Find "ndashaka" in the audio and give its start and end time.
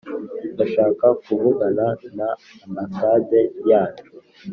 0.53-1.05